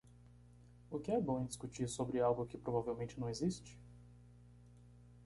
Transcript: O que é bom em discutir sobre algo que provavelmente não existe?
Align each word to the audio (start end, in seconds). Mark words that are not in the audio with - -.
O 0.89 0.97
que 0.97 1.11
é 1.11 1.21
bom 1.21 1.43
em 1.43 1.45
discutir 1.45 1.87
sobre 1.87 2.19
algo 2.19 2.47
que 2.47 2.57
provavelmente 2.57 3.19
não 3.19 3.29
existe? 3.29 3.77